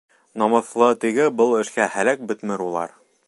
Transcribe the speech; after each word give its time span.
Намыҫлы, 0.43 0.87
теге-был 1.03 1.53
эшкә 1.59 1.89
һәләк 1.97 2.27
бөтмөр 2.33 2.67
улар. 2.71 2.97